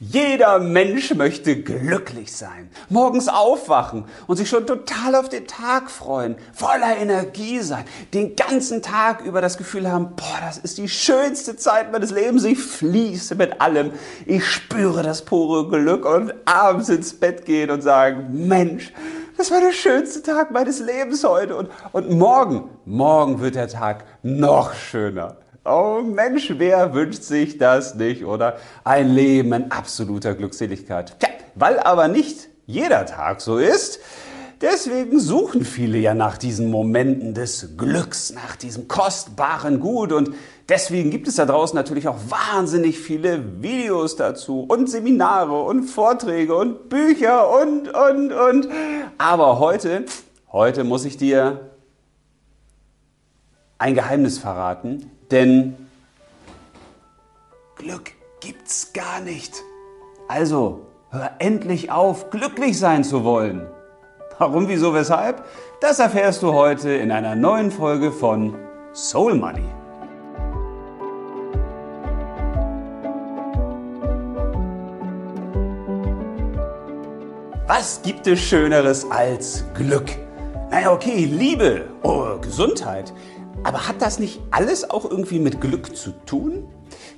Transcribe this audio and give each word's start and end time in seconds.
Jeder 0.00 0.60
Mensch 0.60 1.12
möchte 1.14 1.60
glücklich 1.60 2.32
sein, 2.32 2.70
morgens 2.88 3.26
aufwachen 3.26 4.04
und 4.28 4.36
sich 4.36 4.48
schon 4.48 4.64
total 4.64 5.16
auf 5.16 5.28
den 5.28 5.48
Tag 5.48 5.90
freuen, 5.90 6.36
voller 6.54 6.96
Energie 6.98 7.58
sein, 7.58 7.84
den 8.14 8.36
ganzen 8.36 8.80
Tag 8.80 9.22
über 9.22 9.40
das 9.40 9.58
Gefühl 9.58 9.90
haben, 9.90 10.14
boah, 10.14 10.38
das 10.40 10.58
ist 10.58 10.78
die 10.78 10.88
schönste 10.88 11.56
Zeit 11.56 11.90
meines 11.90 12.12
Lebens, 12.12 12.44
ich 12.44 12.60
fließe 12.60 13.34
mit 13.34 13.60
allem, 13.60 13.90
ich 14.24 14.46
spüre 14.46 15.02
das 15.02 15.22
pure 15.22 15.68
Glück 15.68 16.04
und 16.04 16.32
abends 16.44 16.90
ins 16.90 17.14
Bett 17.14 17.44
gehen 17.44 17.70
und 17.70 17.82
sagen, 17.82 18.46
Mensch, 18.46 18.92
das 19.36 19.50
war 19.50 19.60
der 19.60 19.72
schönste 19.72 20.22
Tag 20.22 20.52
meines 20.52 20.78
Lebens 20.78 21.24
heute 21.24 21.56
und, 21.56 21.70
und 21.90 22.08
morgen, 22.08 22.70
morgen 22.84 23.40
wird 23.40 23.56
der 23.56 23.66
Tag 23.66 24.04
noch 24.22 24.74
schöner. 24.74 25.38
Oh 25.70 26.00
Mensch, 26.00 26.54
wer 26.56 26.94
wünscht 26.94 27.24
sich 27.24 27.58
das 27.58 27.94
nicht, 27.94 28.24
oder? 28.24 28.56
Ein 28.84 29.10
Leben 29.10 29.52
in 29.52 29.70
absoluter 29.70 30.34
Glückseligkeit. 30.34 31.18
Tja, 31.18 31.28
weil 31.56 31.78
aber 31.78 32.08
nicht 32.08 32.48
jeder 32.64 33.04
Tag 33.04 33.42
so 33.42 33.58
ist, 33.58 34.00
deswegen 34.62 35.20
suchen 35.20 35.66
viele 35.66 35.98
ja 35.98 36.14
nach 36.14 36.38
diesen 36.38 36.70
Momenten 36.70 37.34
des 37.34 37.76
Glücks, 37.76 38.32
nach 38.32 38.56
diesem 38.56 38.88
kostbaren 38.88 39.78
Gut 39.78 40.12
und 40.12 40.30
deswegen 40.70 41.10
gibt 41.10 41.28
es 41.28 41.34
da 41.36 41.44
draußen 41.44 41.76
natürlich 41.76 42.08
auch 42.08 42.18
wahnsinnig 42.28 42.98
viele 42.98 43.62
Videos 43.62 44.16
dazu 44.16 44.64
und 44.66 44.88
Seminare 44.88 45.60
und 45.60 45.84
Vorträge 45.84 46.56
und 46.56 46.88
Bücher 46.88 47.50
und, 47.50 47.88
und, 47.88 48.32
und. 48.32 48.68
Aber 49.18 49.58
heute, 49.58 50.06
heute 50.50 50.84
muss 50.84 51.04
ich 51.04 51.18
dir 51.18 51.60
ein 53.78 53.94
Geheimnis 53.94 54.38
verraten, 54.38 55.10
denn 55.30 55.76
Glück 57.76 58.12
gibt's 58.40 58.92
gar 58.92 59.20
nicht. 59.20 59.54
Also, 60.26 60.86
hör 61.10 61.30
endlich 61.38 61.90
auf, 61.90 62.30
glücklich 62.30 62.78
sein 62.78 63.04
zu 63.04 63.22
wollen. 63.24 63.66
Warum, 64.38 64.68
wieso, 64.68 64.94
weshalb? 64.94 65.44
Das 65.80 66.00
erfährst 66.00 66.42
du 66.42 66.52
heute 66.52 66.90
in 66.90 67.12
einer 67.12 67.36
neuen 67.36 67.70
Folge 67.70 68.10
von 68.10 68.56
Soul 68.92 69.34
Money. 69.34 69.62
Was 77.68 78.02
gibt 78.02 78.26
es 78.26 78.40
Schöneres 78.40 79.08
als 79.10 79.64
Glück? 79.74 80.06
Naja, 80.70 80.92
okay, 80.92 81.24
Liebe, 81.24 81.86
oh, 82.02 82.38
Gesundheit, 82.40 83.12
aber 83.64 83.88
hat 83.88 84.00
das 84.00 84.18
nicht 84.18 84.40
alles 84.50 84.88
auch 84.88 85.10
irgendwie 85.10 85.38
mit 85.38 85.60
Glück 85.60 85.96
zu 85.96 86.12
tun? 86.26 86.64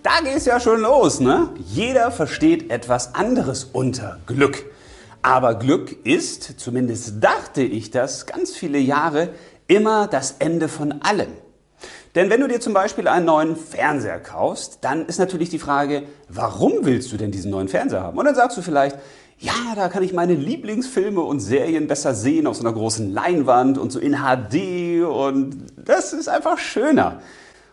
Da 0.02 0.20
geht 0.22 0.36
es 0.36 0.46
ja 0.46 0.60
schon 0.60 0.80
los, 0.80 1.20
ne? 1.20 1.50
Jeder 1.58 2.10
versteht 2.10 2.70
etwas 2.70 3.14
anderes 3.14 3.64
unter 3.64 4.18
Glück. 4.26 4.64
Aber 5.22 5.54
Glück 5.54 6.04
ist, 6.06 6.58
zumindest 6.58 7.22
dachte 7.22 7.62
ich 7.62 7.90
das 7.90 8.26
ganz 8.26 8.56
viele 8.56 8.78
Jahre, 8.78 9.30
immer 9.66 10.08
das 10.08 10.36
Ende 10.38 10.68
von 10.68 11.02
allem. 11.02 11.30
Denn 12.14 12.28
wenn 12.28 12.40
du 12.40 12.48
dir 12.48 12.60
zum 12.60 12.72
Beispiel 12.72 13.06
einen 13.06 13.26
neuen 13.26 13.54
Fernseher 13.54 14.18
kaufst, 14.18 14.78
dann 14.80 15.06
ist 15.06 15.18
natürlich 15.18 15.50
die 15.50 15.58
Frage, 15.58 16.04
warum 16.28 16.72
willst 16.82 17.12
du 17.12 17.16
denn 17.16 17.30
diesen 17.30 17.50
neuen 17.50 17.68
Fernseher 17.68 18.02
haben? 18.02 18.18
Und 18.18 18.24
dann 18.24 18.34
sagst 18.34 18.56
du 18.56 18.62
vielleicht, 18.62 18.96
ja, 19.40 19.74
da 19.74 19.88
kann 19.88 20.02
ich 20.02 20.12
meine 20.12 20.34
Lieblingsfilme 20.34 21.22
und 21.22 21.40
Serien 21.40 21.86
besser 21.86 22.14
sehen 22.14 22.46
auf 22.46 22.56
so 22.56 22.62
einer 22.62 22.74
großen 22.74 23.10
Leinwand 23.10 23.78
und 23.78 23.90
so 23.90 23.98
in 23.98 24.18
HD 24.18 25.02
und 25.02 25.64
das 25.82 26.12
ist 26.12 26.28
einfach 26.28 26.58
schöner. 26.58 27.20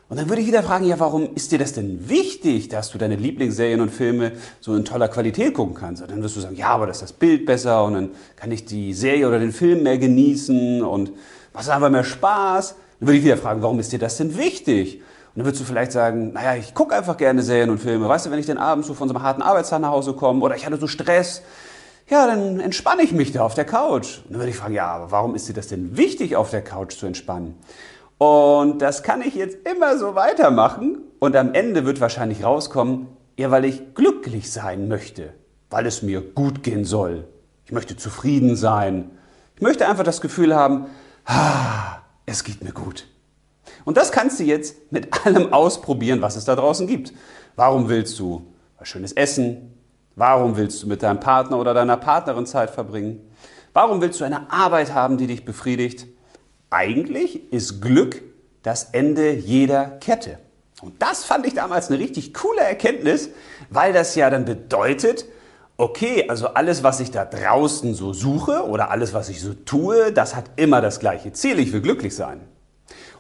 Und 0.07 0.17
dann 0.17 0.29
würde 0.29 0.41
ich 0.41 0.47
wieder 0.47 0.63
fragen, 0.63 0.85
ja, 0.85 0.97
warum 1.01 1.35
ist 1.35 1.51
dir 1.51 1.59
das 1.59 1.73
denn 1.73 2.07
wichtig, 2.07 2.69
dass 2.69 2.91
du 2.91 2.97
deine 2.97 3.17
Lieblingsserien 3.17 3.81
und 3.81 3.91
Filme 3.91 4.31
so 4.61 4.73
in 4.73 4.85
toller 4.85 5.09
Qualität 5.09 5.53
gucken 5.53 5.75
kannst? 5.75 6.01
Und 6.01 6.09
dann 6.09 6.23
wirst 6.23 6.37
du 6.37 6.39
sagen, 6.39 6.55
ja, 6.55 6.69
aber 6.69 6.87
das 6.87 6.97
ist 6.97 7.03
das 7.03 7.13
Bild 7.13 7.45
besser 7.45 7.83
und 7.83 7.93
dann 7.93 8.11
kann 8.37 8.49
ich 8.49 8.63
die 8.63 8.93
Serie 8.93 9.27
oder 9.27 9.39
den 9.39 9.52
Film 9.52 9.83
mehr 9.83 9.97
genießen 9.97 10.81
und 10.81 11.11
was 11.52 11.67
einfach 11.67 11.89
mehr 11.89 12.05
Spaß. 12.05 12.75
Dann 13.02 13.08
würde 13.09 13.17
ich 13.17 13.25
wieder 13.25 13.36
fragen, 13.36 13.61
warum 13.61 13.80
ist 13.80 13.92
dir 13.92 13.99
das 13.99 14.15
denn 14.15 14.37
wichtig? 14.37 15.02
Dann 15.37 15.45
würdest 15.45 15.61
du 15.61 15.65
vielleicht 15.67 15.92
sagen, 15.92 16.33
naja, 16.33 16.55
ich 16.55 16.73
gucke 16.73 16.95
einfach 16.95 17.15
gerne 17.15 17.43
Serien 17.43 17.70
und 17.70 17.77
Filme. 17.77 18.09
Weißt 18.09 18.25
du, 18.25 18.31
wenn 18.31 18.39
ich 18.39 18.48
dann 18.48 18.58
abends 18.58 18.87
so 18.87 18.95
von 18.95 19.08
so 19.08 19.14
einem 19.14 19.23
harten 19.23 19.43
Arbeitstag 19.43 19.81
nach 19.81 19.92
Hause 19.92 20.14
komme 20.14 20.43
oder 20.43 20.55
ich 20.55 20.65
hatte 20.65 20.77
so 20.77 20.87
Stress, 20.87 21.43
ja, 22.09 22.25
dann 22.25 22.59
entspanne 22.59 23.03
ich 23.03 23.11
mich 23.11 23.33
da 23.33 23.43
auf 23.43 23.53
der 23.53 23.65
Couch. 23.65 24.17
Und 24.23 24.31
dann 24.31 24.39
würde 24.39 24.49
ich 24.49 24.58
fragen, 24.58 24.73
ja, 24.73 24.87
aber 24.87 25.11
warum 25.11 25.36
ist 25.36 25.48
dir 25.48 25.53
das 25.53 25.67
denn 25.67 25.95
wichtig, 25.95 26.36
auf 26.36 26.49
der 26.49 26.64
Couch 26.64 26.98
zu 26.98 27.05
entspannen? 27.05 27.53
Und 28.17 28.81
das 28.81 29.03
kann 29.03 29.21
ich 29.21 29.36
jetzt 29.36 29.58
immer 29.67 29.99
so 29.99 30.15
weitermachen. 30.15 31.03
Und 31.20 31.36
am 31.36 31.54
Ende 31.54 31.86
wird 31.86 32.02
wahrscheinlich 32.02 32.43
rauskommen, 32.43 33.05
ja, 33.37 33.52
weil 33.52 33.65
ich 33.65 33.93
glücklich 33.93 34.52
sein 34.52 34.87
möchte, 34.87 35.33
weil 35.69 35.86
es 35.86 36.02
mir 36.02 36.21
gut 36.21 36.64
gehen 36.64 36.83
soll. 36.83 37.27
Ich 37.64 37.71
möchte 37.71 37.95
zufrieden 37.95 38.55
sein. 38.55 39.11
Ich 39.55 39.61
möchte 39.61 39.87
einfach 39.87 40.04
das 40.04 40.19
Gefühl 40.19 40.55
haben, 40.55 40.87
ah, 41.25 41.98
es 42.25 42.43
geht 42.43 42.64
mir 42.64 42.71
gut. 42.71 43.05
Und 43.87 43.95
das 43.95 44.11
kannst 44.11 44.37
du 44.42 44.43
jetzt 44.43 44.92
mit 44.92 45.08
allem 45.25 45.53
ausprobieren, 45.53 46.21
was 46.21 46.36
es 46.36 46.43
da 46.43 46.58
draußen 46.58 46.87
gibt. 46.87 47.14
Warum 47.55 47.87
willst 47.87 48.20
du 48.20 48.45
was 48.77 48.89
schönes 48.89 49.14
Essen? 49.14 49.77
Warum 50.17 50.58
willst 50.58 50.83
du 50.83 50.87
mit 50.87 51.03
deinem 51.03 51.21
Partner 51.21 51.58
oder 51.58 51.73
deiner 51.73 51.95
Partnerin 51.95 52.45
Zeit 52.45 52.70
verbringen? 52.70 53.21
Warum 53.71 54.02
willst 54.02 54.20
du 54.20 54.25
eine 54.25 54.52
Arbeit 54.52 54.93
haben, 54.93 55.17
die 55.17 55.27
dich 55.27 55.45
befriedigt? 55.45 56.05
Eigentlich 56.70 57.53
ist 57.53 57.81
Glück 57.81 58.23
das 58.61 58.89
Ende 58.92 59.31
jeder 59.31 59.86
Kette. 59.86 60.37
Und 60.81 61.02
das 61.02 61.23
fand 61.23 61.48
ich 61.48 61.54
damals 61.54 61.89
eine 61.89 61.98
richtig 61.98 62.33
coole 62.33 62.59
Erkenntnis, 62.59 63.30
weil 63.69 63.93
das 63.93 64.15
ja 64.15 64.30
dann 64.30 64.43
bedeutet, 64.43 65.23
okay, 65.77 66.25
also 66.27 66.48
alles, 66.48 66.83
was 66.83 66.99
ich 66.99 67.11
da 67.11 67.23
draußen 67.23 67.93
so 67.93 68.11
suche 68.11 68.65
oder 68.65 68.92
alles, 68.92 69.14
was 69.14 69.30
ich 69.30 69.39
so 69.39 69.54
tue, 69.54 70.11
das 70.11 70.36
hat 70.36 70.52
immer 70.58 70.81
das 70.81 70.99
gleiche 70.99 71.31
Ziel. 71.31 71.58
Ich 71.59 71.71
will 71.71 71.80
glücklich 71.80 72.14
sein. 72.14 72.42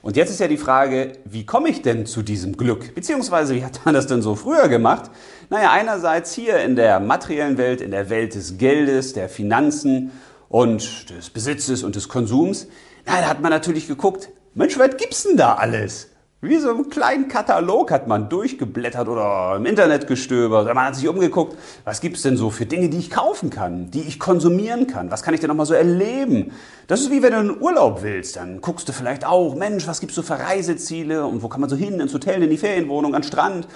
Und 0.07 0.15
jetzt 0.15 0.29
ist 0.29 0.39
ja 0.39 0.47
die 0.47 0.55
Frage, 0.55 1.11
wie 1.25 1.45
komme 1.45 1.67
ich 1.67 1.81
denn 1.81 2.05
zu 2.05 2.21
diesem 2.21 2.55
Glück? 2.55 2.95
Beziehungsweise, 2.95 3.55
wie 3.55 3.65
hat 3.65 3.81
man 3.83 3.93
das 3.93 4.07
denn 4.07 4.21
so 4.21 4.35
früher 4.35 4.69
gemacht? 4.69 5.11
Naja, 5.49 5.71
einerseits 5.71 6.33
hier 6.33 6.59
in 6.59 6.77
der 6.77 7.01
materiellen 7.01 7.57
Welt, 7.57 7.81
in 7.81 7.91
der 7.91 8.09
Welt 8.09 8.33
des 8.33 8.57
Geldes, 8.57 9.11
der 9.11 9.27
Finanzen 9.27 10.13
und 10.47 11.09
des 11.09 11.29
Besitzes 11.29 11.83
und 11.83 11.97
des 11.97 12.07
Konsums. 12.07 12.67
Na, 13.05 13.19
da 13.19 13.27
hat 13.27 13.41
man 13.41 13.51
natürlich 13.51 13.85
geguckt, 13.85 14.29
Mensch, 14.53 14.79
was 14.79 14.95
gibt's 14.95 15.23
denn 15.23 15.35
da 15.35 15.55
alles? 15.55 16.07
Wie 16.39 16.59
so 16.59 16.69
einen 16.69 16.91
kleinen 16.91 17.29
Katalog 17.29 17.89
hat 17.89 18.07
man 18.07 18.29
durchgeblättert 18.29 19.07
oder 19.07 19.55
im 19.55 19.65
Internet 19.65 20.05
gestöbert. 20.05 20.67
Man 20.67 20.85
hat 20.85 20.95
sich 20.95 21.07
umgeguckt, 21.07 21.57
was 21.83 21.99
gibt 21.99 22.17
es 22.17 22.21
denn 22.21 22.37
so 22.37 22.51
für 22.51 22.67
Dinge, 22.67 22.89
die 22.89 22.99
ich 22.99 23.09
kaufen 23.09 23.49
kann, 23.49 23.89
die 23.89 24.01
ich 24.01 24.19
konsumieren 24.19 24.85
kann? 24.85 25.09
Was 25.09 25.23
kann 25.23 25.33
ich 25.33 25.39
denn 25.39 25.47
nochmal 25.47 25.65
so 25.65 25.73
erleben? 25.73 26.51
Das 26.85 27.01
ist 27.01 27.09
wie 27.09 27.23
wenn 27.23 27.31
du 27.31 27.39
einen 27.39 27.59
Urlaub 27.59 28.03
willst. 28.03 28.35
Dann 28.35 28.61
guckst 28.61 28.87
du 28.87 28.93
vielleicht 28.93 29.25
auch, 29.25 29.55
Mensch, 29.55 29.87
was 29.87 29.99
gibt 29.99 30.11
es 30.11 30.15
so 30.15 30.21
für 30.21 30.37
Reiseziele 30.37 31.25
und 31.25 31.41
wo 31.41 31.47
kann 31.47 31.59
man 31.59 31.71
so 31.71 31.75
hin, 31.75 31.99
ins 31.99 32.13
Hotel, 32.13 32.43
in 32.43 32.51
die 32.51 32.57
Ferienwohnung, 32.57 33.15
an 33.15 33.23
Strand, 33.23 33.67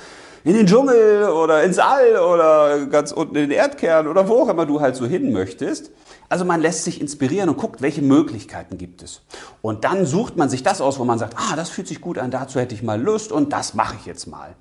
in 0.44 0.53
den 0.53 0.66
Dschungel 0.66 1.29
oder 1.29 1.63
ins 1.63 1.78
All 1.78 2.18
oder 2.18 2.85
ganz 2.88 3.12
unten 3.12 3.35
in 3.35 3.50
den 3.50 3.52
Erdkern 3.52 4.07
oder 4.07 4.28
wo 4.28 4.44
auch 4.44 4.50
immer 4.50 4.66
du 4.66 4.81
halt 4.81 4.96
so 4.96 5.06
hin 5.06 5.31
möchtest. 5.31 5.91
Also 6.29 6.46
man 6.46 6.62
lässt 6.62 6.85
sich 6.85 7.02
inspirieren 7.02 7.50
und 7.50 7.57
guckt, 7.57 7.81
welche 7.81 8.02
Möglichkeiten 8.02 8.78
gibt 8.78 9.03
es. 9.03 9.22
Und 9.62 9.84
dann 9.84 10.06
sucht 10.06 10.38
man 10.38 10.50
sich 10.50 10.63
das 10.63 10.79
aus, 10.79 10.97
wo 10.97 11.03
man 11.03 11.19
sagt, 11.19 11.35
ah, 11.38 11.56
das 11.56 11.69
fühlt 11.69 11.88
sich 11.88 12.00
gut 12.02 12.18
an, 12.18 12.31
dazu 12.31 12.59
hätte 12.59 12.74
ich 12.74 12.84
mal 12.84 13.02
Lust 13.02 13.31
und 13.31 13.52
das 13.52 13.74
mache 13.74 13.96
ich 14.00 14.06
jetzt 14.06 14.28
mal. 14.28 14.56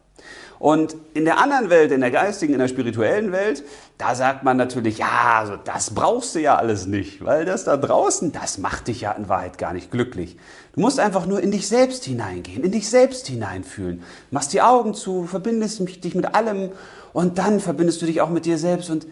Und 0.61 0.95
in 1.15 1.25
der 1.25 1.39
anderen 1.39 1.71
Welt, 1.71 1.91
in 1.91 2.03
der 2.03 2.11
geistigen, 2.11 2.53
in 2.53 2.59
der 2.59 2.69
spirituellen 2.69 3.33
Welt, 3.33 3.65
da 3.97 4.15
sagt 4.15 4.45
man 4.45 4.59
natürlich, 4.59 4.99
ja, 4.99 5.39
also 5.39 5.57
das 5.57 5.95
brauchst 5.95 6.35
du 6.35 6.39
ja 6.39 6.57
alles 6.57 6.87
nicht, 6.87 7.25
weil 7.25 7.47
das 7.47 7.65
da 7.65 7.79
draußen, 7.79 8.31
das 8.31 8.59
macht 8.59 8.89
dich 8.89 9.01
ja 9.01 9.13
in 9.13 9.31
Wahrheit 9.31 9.57
gar 9.57 9.73
nicht 9.73 9.91
glücklich. 9.91 10.37
Du 10.75 10.81
musst 10.81 11.01
einfach 11.01 11.25
nur 11.25 11.41
in 11.41 11.51
dich 11.51 11.67
selbst 11.67 12.05
hineingehen, 12.05 12.63
in 12.63 12.73
dich 12.73 12.91
selbst 12.91 13.27
hineinfühlen. 13.27 14.03
Machst 14.31 14.53
die 14.53 14.61
Augen 14.61 14.93
zu, 14.93 15.25
verbindest 15.25 15.81
dich 16.05 16.15
mit 16.15 16.35
allem 16.35 16.73
und 17.15 17.39
dann 17.39 17.59
verbindest 17.61 18.03
du 18.03 18.07
dich 18.07 18.21
auch 18.21 18.29
mit 18.29 18.45
dir 18.45 18.59
selbst 18.59 18.91
und 18.91 19.07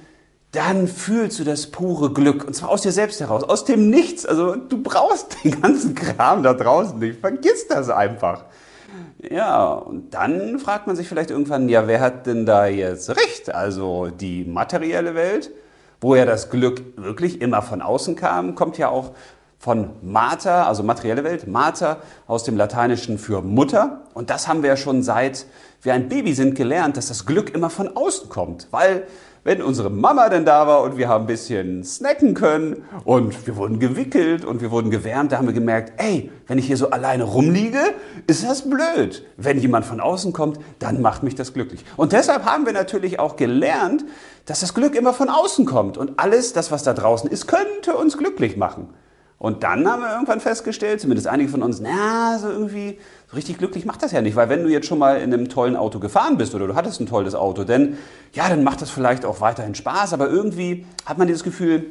dann 0.53 0.87
fühlst 0.87 1.39
du 1.39 1.45
das 1.45 1.69
pure 1.69 2.13
Glück. 2.13 2.45
Und 2.45 2.53
zwar 2.53 2.69
aus 2.69 2.83
dir 2.83 2.93
selbst 2.93 3.21
heraus, 3.21 3.43
aus 3.43 3.65
dem 3.65 3.89
Nichts. 3.89 4.27
Also 4.27 4.55
du 4.55 4.83
brauchst 4.83 5.43
den 5.45 5.63
ganzen 5.63 5.95
Kram 5.95 6.43
da 6.43 6.53
draußen 6.53 6.99
nicht. 6.99 7.21
Vergiss 7.21 7.69
das 7.69 7.89
einfach. 7.89 8.45
Ja, 9.31 9.73
und 9.73 10.15
dann 10.15 10.59
fragt 10.59 10.87
man 10.87 10.97
sich 10.97 11.09
vielleicht 11.09 11.31
irgendwann, 11.31 11.69
ja, 11.69 11.87
wer 11.87 12.01
hat 12.01 12.27
denn 12.27 12.47
da 12.47 12.67
jetzt 12.67 13.11
recht? 13.11 13.55
Also 13.55 14.09
die 14.09 14.45
materielle 14.45 15.15
Welt, 15.15 15.51
wo 16.01 16.15
ja 16.15 16.25
das 16.25 16.51
Glück 16.51 16.83
wirklich 16.97 17.41
immer 17.41 17.63
von 17.63 17.83
außen 17.83 18.17
kam, 18.17 18.55
kommt 18.55 18.79
ja 18.79 18.89
auch 18.89 19.13
von 19.59 19.91
Mater, 20.03 20.69
also 20.69 20.83
materielle 20.83 21.25
Welt, 21.25 21.49
Mater 21.49 21.99
aus 22.27 22.45
dem 22.45 22.57
Lateinischen 22.57 23.19
für 23.19 23.43
Mutter. 23.43 24.03
Und 24.15 24.31
das 24.31 24.47
haben 24.47 24.63
wir 24.63 24.71
ja 24.71 24.77
schon 24.77 25.03
seit 25.03 25.47
wir 25.83 25.95
ein 25.95 26.09
Baby 26.09 26.35
sind 26.35 26.55
gelernt, 26.55 26.97
dass 26.97 27.09
das 27.09 27.25
Glück 27.25 27.55
immer 27.55 27.71
von 27.71 27.97
außen 27.97 28.29
kommt, 28.29 28.69
weil 28.71 29.07
wenn 29.45 29.63
unsere 29.63 29.91
Mama 29.91 30.29
denn 30.29 30.45
da 30.45 30.67
war 30.67 30.83
und 30.83 30.97
wir 30.97 31.09
haben 31.09 31.25
ein 31.25 31.27
bisschen 31.27 31.85
snacken 31.85 32.35
können 32.35 32.85
und 33.05 33.47
wir 33.47 33.57
wurden 33.57 33.79
gewickelt 33.79 34.45
und 34.45 34.61
wir 34.61 34.71
wurden 34.71 34.91
gewärmt, 34.91 35.33
da 35.33 35.39
haben 35.39 35.47
wir 35.47 35.55
gemerkt, 35.55 35.93
ey, 35.97 36.31
wenn 36.47 36.59
ich 36.59 36.67
hier 36.67 36.77
so 36.77 36.91
alleine 36.91 37.25
rumliege, 37.25 37.81
ist 38.27 38.45
das 38.45 38.69
blöd. 38.69 39.25
Wenn 39.37 39.59
jemand 39.59 39.85
von 39.87 40.01
außen 40.01 40.33
kommt, 40.33 40.59
dann 40.79 41.01
macht 41.01 41.23
mich 41.23 41.35
das 41.35 41.53
glücklich. 41.53 41.85
Und 41.97 42.13
deshalb 42.13 42.45
haben 42.45 42.67
wir 42.67 42.73
natürlich 42.73 43.19
auch 43.19 43.37
gelernt, 43.37 44.05
dass 44.47 44.61
das 44.61 44.75
Glück 44.75 44.95
immer 44.95 45.13
von 45.13 45.29
außen 45.29 45.67
kommt 45.67 45.99
und 45.99 46.19
alles, 46.19 46.53
das 46.53 46.71
was 46.71 46.83
da 46.83 46.95
draußen 46.95 47.31
ist, 47.31 47.47
könnte 47.47 47.97
uns 47.97 48.17
glücklich 48.17 48.57
machen. 48.57 48.89
Und 49.39 49.63
dann 49.63 49.89
haben 49.89 50.03
wir 50.03 50.13
irgendwann 50.13 50.41
festgestellt, 50.41 51.01
zumindest 51.01 51.29
einige 51.29 51.49
von 51.49 51.63
uns, 51.63 51.81
na, 51.81 52.39
so 52.39 52.49
irgendwie, 52.49 52.99
so 53.29 53.37
richtig 53.37 53.59
glücklich 53.59 53.85
macht 53.85 54.03
das 54.03 54.11
ja 54.11 54.21
nicht, 54.21 54.35
weil 54.35 54.49
wenn 54.49 54.65
du 54.65 54.69
jetzt 54.69 54.89
schon 54.89 54.99
mal 54.99 55.21
in 55.21 55.33
einem 55.33 55.49
tollen 55.49 55.77
Auto 55.77 56.01
gefahren 56.01 56.37
bist 56.37 56.57
oder 56.57 56.67
du 56.67 56.75
hattest 56.75 57.01
ein 57.01 57.07
tolles 57.07 57.37
Auto, 57.37 57.63
dann, 57.63 57.99
ja, 58.33 58.49
dann 58.49 58.65
macht 58.65 58.83
das 58.83 58.91
vielleicht 58.91 59.25
auch 59.25 59.41
weiterhin 59.41 59.77
Spaß, 59.77 60.13
aber 60.13 60.29
irgendwie 60.29 60.87
hat 61.07 61.19
man 61.19 61.29
dieses 61.29 61.45
Gefühl, 61.45 61.87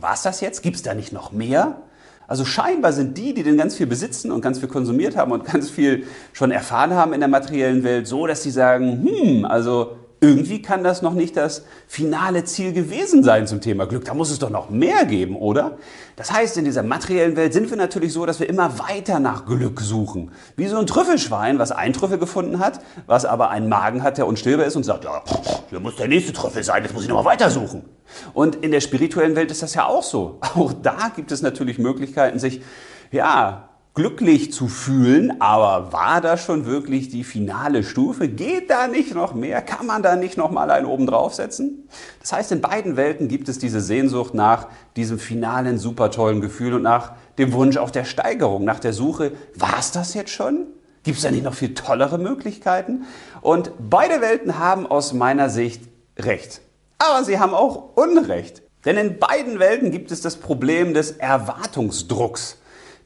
war 0.00 0.14
es 0.14 0.22
das 0.22 0.40
jetzt? 0.40 0.62
Gibt 0.62 0.76
es 0.76 0.82
da 0.82 0.94
nicht 0.94 1.12
noch 1.12 1.32
mehr? 1.32 1.82
Also 2.28 2.44
scheinbar 2.44 2.92
sind 2.92 3.18
die, 3.18 3.34
die 3.34 3.42
denn 3.42 3.56
ganz 3.56 3.74
viel 3.74 3.86
besitzen 3.86 4.30
und 4.30 4.40
ganz 4.40 4.60
viel 4.60 4.68
konsumiert 4.68 5.16
haben 5.16 5.32
und 5.32 5.44
ganz 5.52 5.70
viel 5.70 6.06
schon 6.32 6.52
erfahren 6.52 6.94
haben 6.94 7.12
in 7.14 7.20
der 7.20 7.28
materiellen 7.28 7.82
Welt, 7.82 8.06
so, 8.06 8.28
dass 8.28 8.44
sie 8.44 8.52
sagen, 8.52 9.04
hm, 9.04 9.44
also 9.44 9.96
irgendwie 10.24 10.62
kann 10.62 10.82
das 10.82 11.02
noch 11.02 11.12
nicht 11.12 11.36
das 11.36 11.64
finale 11.86 12.44
Ziel 12.44 12.72
gewesen 12.72 13.22
sein 13.22 13.46
zum 13.46 13.60
Thema 13.60 13.86
Glück. 13.86 14.06
Da 14.06 14.14
muss 14.14 14.30
es 14.30 14.38
doch 14.38 14.48
noch 14.48 14.70
mehr 14.70 15.04
geben, 15.04 15.36
oder? 15.36 15.76
Das 16.16 16.32
heißt, 16.32 16.56
in 16.56 16.64
dieser 16.64 16.82
materiellen 16.82 17.36
Welt 17.36 17.52
sind 17.52 17.68
wir 17.68 17.76
natürlich 17.76 18.12
so, 18.12 18.24
dass 18.24 18.40
wir 18.40 18.48
immer 18.48 18.78
weiter 18.78 19.20
nach 19.20 19.44
Glück 19.44 19.80
suchen. 19.80 20.30
Wie 20.56 20.66
so 20.66 20.78
ein 20.78 20.86
Trüffelschwein, 20.86 21.58
was 21.58 21.72
einen 21.72 21.92
Trüffel 21.92 22.18
gefunden 22.18 22.58
hat, 22.58 22.80
was 23.06 23.26
aber 23.26 23.50
einen 23.50 23.68
Magen 23.68 24.02
hat, 24.02 24.16
der 24.16 24.26
unstillbar 24.26 24.66
ist 24.66 24.76
und 24.76 24.84
sagt, 24.84 25.04
ja, 25.04 25.22
hier 25.68 25.80
muss 25.80 25.96
der 25.96 26.08
nächste 26.08 26.32
Trüffel 26.32 26.64
sein, 26.64 26.82
jetzt 26.82 26.94
muss 26.94 27.02
ich 27.02 27.08
nochmal 27.08 27.26
weiter 27.26 27.50
suchen. 27.50 27.84
Und 28.32 28.56
in 28.56 28.70
der 28.70 28.80
spirituellen 28.80 29.36
Welt 29.36 29.50
ist 29.50 29.62
das 29.62 29.74
ja 29.74 29.86
auch 29.86 30.02
so. 30.02 30.38
Auch 30.40 30.72
da 30.72 31.10
gibt 31.14 31.32
es 31.32 31.42
natürlich 31.42 31.78
Möglichkeiten, 31.78 32.38
sich, 32.38 32.62
ja, 33.10 33.68
glücklich 33.94 34.52
zu 34.52 34.66
fühlen, 34.66 35.40
aber 35.40 35.92
war 35.92 36.20
das 36.20 36.42
schon 36.44 36.66
wirklich 36.66 37.08
die 37.08 37.22
finale 37.22 37.84
Stufe? 37.84 38.28
Geht 38.28 38.68
da 38.68 38.88
nicht 38.88 39.14
noch 39.14 39.34
mehr? 39.34 39.62
Kann 39.62 39.86
man 39.86 40.02
da 40.02 40.16
nicht 40.16 40.36
noch 40.36 40.50
mal 40.50 40.70
einen 40.72 40.86
oben 40.86 41.06
draufsetzen? 41.06 41.88
Das 42.20 42.32
heißt, 42.32 42.52
in 42.52 42.60
beiden 42.60 42.96
Welten 42.96 43.28
gibt 43.28 43.48
es 43.48 43.58
diese 43.60 43.80
Sehnsucht 43.80 44.34
nach 44.34 44.66
diesem 44.96 45.20
finalen 45.20 45.78
super 45.78 46.10
tollen 46.10 46.40
Gefühl 46.40 46.74
und 46.74 46.82
nach 46.82 47.12
dem 47.38 47.52
Wunsch 47.52 47.76
auf 47.76 47.92
der 47.92 48.04
Steigerung, 48.04 48.64
nach 48.64 48.80
der 48.80 48.92
Suche, 48.92 49.32
war 49.54 49.78
es 49.78 49.92
das 49.92 50.14
jetzt 50.14 50.30
schon? 50.30 50.66
Gibt 51.04 51.18
es 51.18 51.22
da 51.22 51.30
nicht 51.30 51.44
noch 51.44 51.54
viel 51.54 51.74
tollere 51.74 52.18
Möglichkeiten? 52.18 53.04
Und 53.42 53.70
beide 53.78 54.20
Welten 54.20 54.58
haben 54.58 54.86
aus 54.86 55.12
meiner 55.12 55.50
Sicht 55.50 55.82
recht. 56.18 56.62
Aber 56.98 57.22
sie 57.22 57.38
haben 57.38 57.54
auch 57.54 57.94
Unrecht. 57.94 58.62
Denn 58.84 58.96
in 58.96 59.18
beiden 59.18 59.60
Welten 59.60 59.92
gibt 59.92 60.10
es 60.10 60.20
das 60.20 60.36
Problem 60.36 60.94
des 60.94 61.12
Erwartungsdrucks, 61.12 62.58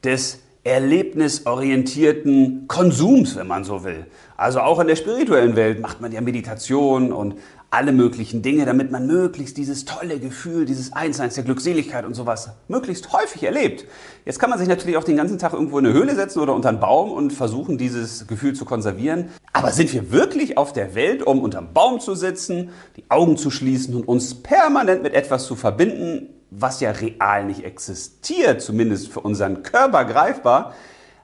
des 0.03 0.41
erlebnisorientierten 0.69 2.67
Konsums, 2.69 3.37
wenn 3.37 3.47
man 3.47 3.65
so 3.65 3.85
will. 3.85 4.07
Also 4.37 4.61
auch 4.61 4.79
in 4.81 4.87
der 4.87 4.97
spirituellen 4.97 5.57
Welt 5.57 5.81
macht 5.81 6.01
man 6.01 6.13
ja 6.13 6.21
Meditation 6.21 7.13
und 7.13 7.35
alle 7.71 7.93
möglichen 7.93 8.41
Dinge, 8.41 8.65
damit 8.65 8.91
man 8.91 9.07
möglichst 9.07 9.59
dieses 9.59 9.85
tolle 9.85 10.19
Gefühl, 10.19 10.65
dieses 10.65 10.95
Einsseins 10.95 11.35
der 11.35 11.45
Glückseligkeit 11.45 12.07
und 12.07 12.15
sowas 12.15 12.51
möglichst 12.67 13.13
häufig 13.13 13.43
erlebt. 13.43 13.85
Jetzt 14.25 14.39
kann 14.39 14.49
man 14.49 14.59
sich 14.59 14.69
natürlich 14.69 14.97
auch 14.97 15.05
den 15.05 15.19
ganzen 15.19 15.39
Tag 15.39 15.53
irgendwo 15.53 15.79
in 15.79 15.85
eine 15.85 15.95
Höhle 15.95 16.15
setzen 16.15 16.41
oder 16.41 16.55
unter 16.55 16.71
einen 16.71 16.81
Baum 16.81 17.13
und 17.13 17.33
versuchen, 17.33 17.77
dieses 17.77 18.27
Gefühl 18.27 18.55
zu 18.55 18.65
konservieren. 18.65 19.29
Aber 19.53 19.73
sind 19.73 19.93
wir 19.93 20.13
wirklich 20.13 20.57
auf 20.57 20.73
der 20.73 20.95
Welt, 20.95 21.23
um 21.23 21.41
unterm 21.41 21.75
Baum 21.75 22.01
zu 22.01 22.15
sitzen, 22.15 22.71
die 22.97 23.05
Augen 23.11 23.37
zu 23.37 23.51
schließen 23.51 23.95
und 23.95 24.09
uns 24.09 24.35
permanent 24.35 25.03
mit 25.03 25.13
etwas 25.13 25.45
zu 25.45 25.55
verbinden, 25.55 26.38
was 26.51 26.81
ja 26.81 26.91
real 26.91 27.45
nicht 27.45 27.65
existiert, 27.65 28.63
zumindest 28.63 29.09
für 29.09 29.21
unseren 29.21 29.63
Körper 29.63 30.05
greifbar. 30.05 30.75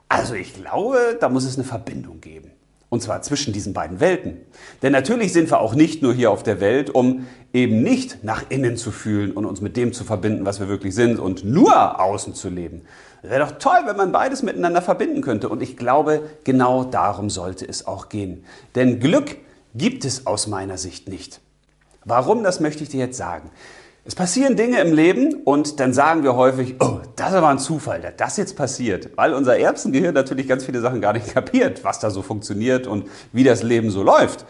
Also 0.07 0.35
ich 0.35 0.53
glaube, 0.53 1.17
da 1.19 1.29
muss 1.29 1.45
es 1.45 1.55
eine 1.55 1.63
Verbindung 1.63 2.21
geben. 2.21 2.51
Und 2.89 3.01
zwar 3.01 3.21
zwischen 3.23 3.51
diesen 3.51 3.73
beiden 3.73 3.99
Welten. 3.99 4.37
Denn 4.81 4.91
natürlich 4.91 5.33
sind 5.33 5.49
wir 5.49 5.59
auch 5.59 5.73
nicht 5.73 6.01
nur 6.01 6.13
hier 6.13 6.31
auf 6.31 6.43
der 6.43 6.61
Welt, 6.61 6.91
um 6.91 7.25
eben 7.51 7.81
nicht 7.81 8.23
nach 8.23 8.45
innen 8.49 8.77
zu 8.77 8.91
fühlen 8.91 9.31
und 9.31 9.45
uns 9.45 9.59
mit 9.59 9.75
dem 9.75 9.91
zu 9.91 10.03
verbinden, 10.03 10.45
was 10.45 10.59
wir 10.59 10.69
wirklich 10.69 10.93
sind 10.93 11.19
und 11.19 11.43
nur 11.43 11.99
außen 11.99 12.35
zu 12.35 12.49
leben. 12.49 12.83
Wäre 13.21 13.45
doch 13.45 13.57
toll, 13.57 13.79
wenn 13.85 13.97
man 13.97 14.11
beides 14.11 14.43
miteinander 14.43 14.81
verbinden 14.81 15.21
könnte. 15.21 15.49
Und 15.49 15.63
ich 15.63 15.77
glaube, 15.77 16.21
genau 16.43 16.83
darum 16.83 17.29
sollte 17.29 17.67
es 17.67 17.87
auch 17.87 18.07
gehen. 18.07 18.45
Denn 18.75 18.99
Glück 18.99 19.37
gibt 19.73 20.05
es 20.05 20.27
aus 20.27 20.47
meiner 20.47 20.77
Sicht 20.77 21.09
nicht. 21.09 21.41
Warum, 22.05 22.43
das 22.43 22.59
möchte 22.59 22.83
ich 22.83 22.89
dir 22.89 22.99
jetzt 22.99 23.17
sagen. 23.17 23.49
Es 24.07 24.13
passieren 24.13 24.55
Dinge 24.55 24.79
im 24.81 24.93
Leben 24.93 25.33
und 25.45 25.79
dann 25.79 25.91
sagen 25.91 26.21
wir 26.21 26.35
häufig, 26.35 26.75
oh, 26.79 26.99
das 27.15 27.33
war 27.33 27.49
ein 27.49 27.57
Zufall, 27.57 28.01
dass 28.01 28.13
das 28.17 28.37
jetzt 28.37 28.55
passiert. 28.55 29.09
Weil 29.15 29.33
unser 29.33 29.57
Erbsengehirn 29.57 30.13
natürlich 30.13 30.47
ganz 30.47 30.63
viele 30.63 30.79
Sachen 30.79 31.01
gar 31.01 31.13
nicht 31.13 31.27
kapiert, 31.33 31.83
was 31.83 31.97
da 31.97 32.11
so 32.11 32.21
funktioniert 32.21 32.85
und 32.85 33.09
wie 33.33 33.43
das 33.43 33.63
Leben 33.63 33.89
so 33.89 34.03
läuft. 34.03 34.45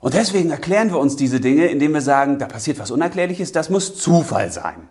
Und 0.00 0.14
deswegen 0.14 0.50
erklären 0.50 0.90
wir 0.90 0.98
uns 0.98 1.14
diese 1.14 1.38
Dinge, 1.38 1.66
indem 1.66 1.94
wir 1.94 2.00
sagen, 2.00 2.40
da 2.40 2.46
passiert 2.46 2.80
was 2.80 2.90
Unerklärliches, 2.90 3.52
das 3.52 3.70
muss 3.70 3.96
Zufall 3.96 4.50
sein. 4.50 4.88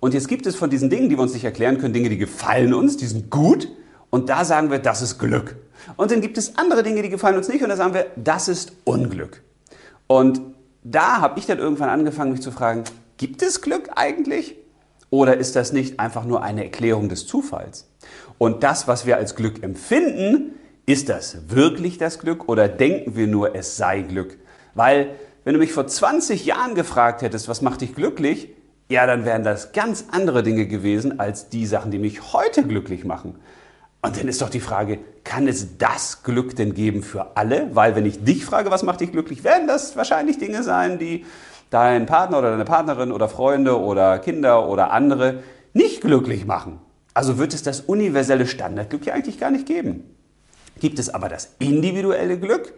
Und 0.00 0.14
jetzt 0.14 0.28
gibt 0.28 0.46
es 0.46 0.56
von 0.56 0.70
diesen 0.70 0.88
Dingen, 0.88 1.10
die 1.10 1.18
wir 1.18 1.22
uns 1.22 1.34
nicht 1.34 1.44
erklären 1.44 1.76
können, 1.76 1.92
Dinge, 1.92 2.08
die 2.08 2.16
gefallen 2.16 2.72
uns, 2.72 2.96
die 2.96 3.06
sind 3.06 3.28
gut. 3.28 3.68
Und 4.08 4.30
da 4.30 4.46
sagen 4.46 4.70
wir, 4.70 4.78
das 4.78 5.02
ist 5.02 5.18
Glück. 5.18 5.56
Und 5.96 6.10
dann 6.10 6.22
gibt 6.22 6.38
es 6.38 6.56
andere 6.56 6.82
Dinge, 6.82 7.02
die 7.02 7.10
gefallen 7.10 7.36
uns 7.36 7.48
nicht. 7.48 7.62
Und 7.62 7.68
da 7.68 7.76
sagen 7.76 7.92
wir, 7.92 8.06
das 8.16 8.48
ist 8.48 8.72
Unglück. 8.84 9.42
Und 10.06 10.40
da 10.82 11.20
habe 11.20 11.38
ich 11.38 11.44
dann 11.44 11.58
irgendwann 11.58 11.90
angefangen, 11.90 12.32
mich 12.32 12.40
zu 12.40 12.50
fragen, 12.50 12.84
Gibt 13.24 13.40
es 13.40 13.62
Glück 13.62 13.88
eigentlich? 13.96 14.54
Oder 15.08 15.38
ist 15.38 15.56
das 15.56 15.72
nicht 15.72 15.98
einfach 15.98 16.26
nur 16.26 16.42
eine 16.42 16.62
Erklärung 16.62 17.08
des 17.08 17.26
Zufalls? 17.26 17.88
Und 18.36 18.62
das, 18.62 18.86
was 18.86 19.06
wir 19.06 19.16
als 19.16 19.34
Glück 19.34 19.62
empfinden, 19.62 20.56
ist 20.84 21.08
das 21.08 21.48
wirklich 21.48 21.96
das 21.96 22.18
Glück 22.18 22.50
oder 22.50 22.68
denken 22.68 23.16
wir 23.16 23.26
nur, 23.26 23.56
es 23.56 23.78
sei 23.78 24.02
Glück? 24.02 24.36
Weil, 24.74 25.14
wenn 25.42 25.54
du 25.54 25.58
mich 25.58 25.72
vor 25.72 25.86
20 25.86 26.44
Jahren 26.44 26.74
gefragt 26.74 27.22
hättest, 27.22 27.48
was 27.48 27.62
macht 27.62 27.80
dich 27.80 27.94
glücklich? 27.94 28.50
Ja, 28.90 29.06
dann 29.06 29.24
wären 29.24 29.42
das 29.42 29.72
ganz 29.72 30.04
andere 30.10 30.42
Dinge 30.42 30.66
gewesen 30.66 31.18
als 31.18 31.48
die 31.48 31.64
Sachen, 31.64 31.90
die 31.90 31.98
mich 31.98 32.34
heute 32.34 32.62
glücklich 32.62 33.06
machen. 33.06 33.36
Und 34.02 34.20
dann 34.20 34.28
ist 34.28 34.42
doch 34.42 34.50
die 34.50 34.60
Frage, 34.60 34.98
kann 35.24 35.48
es 35.48 35.78
das 35.78 36.24
Glück 36.24 36.56
denn 36.56 36.74
geben 36.74 37.02
für 37.02 37.38
alle? 37.38 37.74
Weil 37.74 37.96
wenn 37.96 38.04
ich 38.04 38.22
dich 38.22 38.44
frage, 38.44 38.70
was 38.70 38.82
macht 38.82 39.00
dich 39.00 39.12
glücklich, 39.12 39.44
werden 39.44 39.66
das 39.66 39.96
wahrscheinlich 39.96 40.36
Dinge 40.36 40.62
sein, 40.62 40.98
die 40.98 41.24
deinen 41.74 42.06
Partner 42.06 42.38
oder 42.38 42.52
deine 42.52 42.64
Partnerin 42.64 43.10
oder 43.10 43.28
Freunde 43.28 43.80
oder 43.80 44.18
Kinder 44.20 44.68
oder 44.68 44.92
andere 44.92 45.42
nicht 45.72 46.00
glücklich 46.00 46.46
machen. 46.46 46.78
Also 47.14 47.38
wird 47.38 47.52
es 47.52 47.62
das 47.62 47.80
universelle 47.80 48.46
Standardglück 48.46 49.06
ja 49.06 49.14
eigentlich 49.14 49.38
gar 49.38 49.50
nicht 49.50 49.66
geben. 49.66 50.04
Gibt 50.80 50.98
es 50.98 51.12
aber 51.12 51.28
das 51.28 51.54
individuelle 51.58 52.38
Glück? 52.38 52.72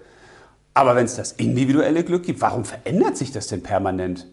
Aber 0.74 0.96
wenn 0.96 1.04
es 1.06 1.16
das 1.16 1.32
individuelle 1.32 2.04
Glück 2.04 2.24
gibt, 2.24 2.40
warum 2.40 2.64
verändert 2.64 3.16
sich 3.16 3.32
das 3.32 3.46
denn 3.46 3.62
permanent? 3.62 4.26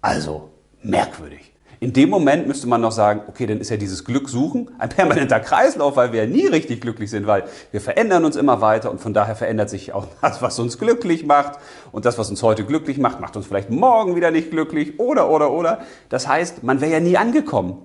Also 0.00 0.50
merkwürdig. 0.82 1.52
In 1.80 1.92
dem 1.92 2.10
Moment 2.10 2.48
müsste 2.48 2.66
man 2.66 2.80
noch 2.80 2.90
sagen, 2.90 3.22
okay, 3.28 3.46
dann 3.46 3.60
ist 3.60 3.70
ja 3.70 3.76
dieses 3.76 4.04
Glück 4.04 4.28
suchen 4.28 4.68
ein 4.78 4.88
permanenter 4.88 5.38
Kreislauf, 5.38 5.94
weil 5.94 6.12
wir 6.12 6.24
ja 6.24 6.28
nie 6.28 6.46
richtig 6.46 6.80
glücklich 6.80 7.08
sind, 7.08 7.28
weil 7.28 7.44
wir 7.70 7.80
verändern 7.80 8.24
uns 8.24 8.34
immer 8.34 8.60
weiter 8.60 8.90
und 8.90 9.00
von 9.00 9.14
daher 9.14 9.36
verändert 9.36 9.70
sich 9.70 9.92
auch 9.92 10.08
das, 10.20 10.42
was 10.42 10.58
uns 10.58 10.78
glücklich 10.78 11.24
macht 11.24 11.60
und 11.92 12.04
das, 12.04 12.18
was 12.18 12.30
uns 12.30 12.42
heute 12.42 12.64
glücklich 12.64 12.98
macht, 12.98 13.20
macht 13.20 13.36
uns 13.36 13.46
vielleicht 13.46 13.70
morgen 13.70 14.16
wieder 14.16 14.32
nicht 14.32 14.50
glücklich 14.50 14.98
oder, 14.98 15.30
oder, 15.30 15.52
oder. 15.52 15.80
Das 16.08 16.26
heißt, 16.26 16.64
man 16.64 16.80
wäre 16.80 16.92
ja 16.92 17.00
nie 17.00 17.16
angekommen. 17.16 17.78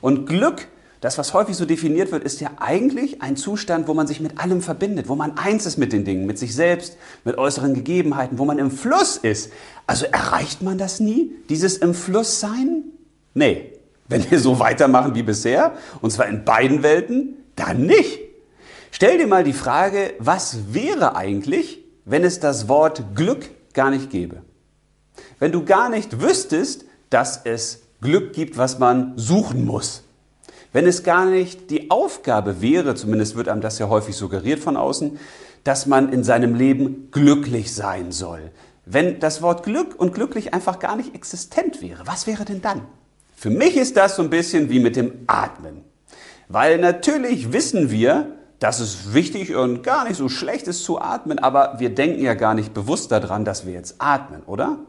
Und 0.00 0.26
Glück, 0.26 0.66
das, 1.00 1.16
was 1.16 1.32
häufig 1.32 1.56
so 1.56 1.64
definiert 1.64 2.10
wird, 2.10 2.24
ist 2.24 2.40
ja 2.40 2.50
eigentlich 2.58 3.22
ein 3.22 3.36
Zustand, 3.36 3.86
wo 3.86 3.94
man 3.94 4.08
sich 4.08 4.20
mit 4.20 4.40
allem 4.40 4.62
verbindet, 4.62 5.08
wo 5.08 5.14
man 5.14 5.38
eins 5.38 5.64
ist 5.64 5.76
mit 5.76 5.92
den 5.92 6.04
Dingen, 6.04 6.26
mit 6.26 6.38
sich 6.38 6.56
selbst, 6.56 6.96
mit 7.24 7.38
äußeren 7.38 7.74
Gegebenheiten, 7.74 8.38
wo 8.40 8.44
man 8.44 8.58
im 8.58 8.72
Fluss 8.72 9.16
ist. 9.16 9.52
Also 9.86 10.06
erreicht 10.06 10.60
man 10.60 10.76
das 10.76 10.98
nie, 10.98 11.30
dieses 11.48 11.76
im 11.76 11.94
Fluss 11.94 12.40
sein? 12.40 12.82
Nee, 13.38 13.72
wenn 14.08 14.28
wir 14.28 14.40
so 14.40 14.58
weitermachen 14.58 15.14
wie 15.14 15.22
bisher, 15.22 15.74
und 16.00 16.10
zwar 16.10 16.26
in 16.26 16.44
beiden 16.44 16.82
Welten, 16.82 17.36
dann 17.54 17.86
nicht. 17.86 18.18
Stell 18.90 19.16
dir 19.16 19.28
mal 19.28 19.44
die 19.44 19.52
Frage, 19.52 20.14
was 20.18 20.74
wäre 20.74 21.14
eigentlich, 21.14 21.84
wenn 22.04 22.24
es 22.24 22.40
das 22.40 22.68
Wort 22.68 23.14
Glück 23.14 23.48
gar 23.74 23.90
nicht 23.90 24.10
gäbe? 24.10 24.42
Wenn 25.38 25.52
du 25.52 25.64
gar 25.64 25.88
nicht 25.88 26.20
wüsstest, 26.20 26.84
dass 27.10 27.42
es 27.44 27.82
Glück 28.00 28.32
gibt, 28.32 28.58
was 28.58 28.80
man 28.80 29.12
suchen 29.16 29.64
muss. 29.64 30.02
Wenn 30.72 30.88
es 30.88 31.04
gar 31.04 31.24
nicht 31.26 31.70
die 31.70 31.92
Aufgabe 31.92 32.60
wäre, 32.60 32.96
zumindest 32.96 33.36
wird 33.36 33.48
einem 33.48 33.60
das 33.60 33.78
ja 33.78 33.88
häufig 33.88 34.16
suggeriert 34.16 34.58
von 34.58 34.76
außen, 34.76 35.16
dass 35.62 35.86
man 35.86 36.12
in 36.12 36.24
seinem 36.24 36.56
Leben 36.56 37.12
glücklich 37.12 37.72
sein 37.72 38.10
soll. 38.10 38.50
Wenn 38.84 39.20
das 39.20 39.42
Wort 39.42 39.62
Glück 39.62 39.94
und 39.94 40.12
glücklich 40.12 40.54
einfach 40.54 40.80
gar 40.80 40.96
nicht 40.96 41.14
existent 41.14 41.82
wäre, 41.82 42.04
was 42.06 42.26
wäre 42.26 42.44
denn 42.44 42.62
dann? 42.62 42.82
Für 43.38 43.50
mich 43.50 43.76
ist 43.76 43.96
das 43.96 44.16
so 44.16 44.22
ein 44.22 44.30
bisschen 44.30 44.68
wie 44.68 44.80
mit 44.80 44.96
dem 44.96 45.12
Atmen. 45.28 45.84
Weil 46.48 46.78
natürlich 46.78 47.52
wissen 47.52 47.88
wir, 47.88 48.32
dass 48.58 48.80
es 48.80 49.14
wichtig 49.14 49.54
und 49.54 49.84
gar 49.84 50.08
nicht 50.08 50.16
so 50.16 50.28
schlecht 50.28 50.66
ist 50.66 50.82
zu 50.82 51.00
atmen, 51.00 51.38
aber 51.38 51.76
wir 51.78 51.94
denken 51.94 52.20
ja 52.20 52.34
gar 52.34 52.54
nicht 52.54 52.74
bewusst 52.74 53.12
daran, 53.12 53.44
dass 53.44 53.64
wir 53.64 53.74
jetzt 53.74 53.94
atmen, 54.00 54.42
oder? 54.44 54.80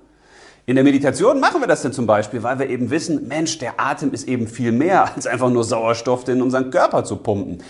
In 0.65 0.73
der 0.73 0.83
Meditation 0.83 1.39
machen 1.39 1.61
wir 1.61 1.67
das 1.67 1.83
dann 1.83 1.93
zum 1.93 2.07
Beispiel, 2.07 2.41
weil 2.41 2.57
wir 2.57 2.67
eben 2.69 2.89
wissen, 2.89 3.27
Mensch, 3.27 3.59
der 3.59 3.79
Atem 3.79 4.13
ist 4.13 4.27
eben 4.27 4.47
viel 4.47 4.71
mehr 4.71 5.15
als 5.15 5.27
einfach 5.27 5.51
nur 5.51 5.63
Sauerstoff 5.63 6.27
in 6.27 6.41
unseren 6.41 6.71
Körper 6.71 7.03
zu 7.03 7.17
pumpen. 7.17 7.61